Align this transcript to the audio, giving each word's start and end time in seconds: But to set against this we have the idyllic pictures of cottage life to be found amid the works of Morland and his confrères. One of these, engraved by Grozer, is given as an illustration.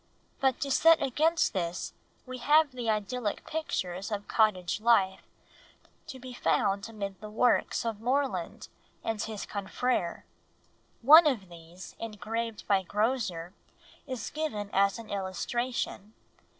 But 0.39 0.59
to 0.61 0.71
set 0.71 0.99
against 0.99 1.53
this 1.53 1.93
we 2.25 2.39
have 2.39 2.71
the 2.71 2.89
idyllic 2.89 3.45
pictures 3.45 4.11
of 4.11 4.27
cottage 4.27 4.81
life 4.81 5.21
to 6.07 6.17
be 6.17 6.33
found 6.33 6.89
amid 6.89 7.21
the 7.21 7.29
works 7.29 7.85
of 7.85 8.01
Morland 8.01 8.67
and 9.03 9.21
his 9.21 9.45
confrères. 9.45 10.23
One 11.03 11.27
of 11.27 11.49
these, 11.49 11.95
engraved 11.99 12.67
by 12.67 12.81
Grozer, 12.81 13.53
is 14.07 14.31
given 14.31 14.71
as 14.73 14.97
an 14.97 15.11
illustration. 15.11 16.15